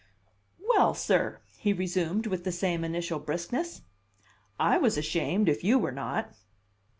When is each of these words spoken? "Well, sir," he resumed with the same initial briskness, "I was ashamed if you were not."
"Well, 0.67 0.95
sir," 0.95 1.41
he 1.59 1.73
resumed 1.73 2.25
with 2.25 2.43
the 2.43 2.51
same 2.51 2.83
initial 2.83 3.19
briskness, 3.19 3.83
"I 4.59 4.79
was 4.79 4.97
ashamed 4.97 5.47
if 5.47 5.63
you 5.63 5.77
were 5.77 5.91
not." 5.91 6.31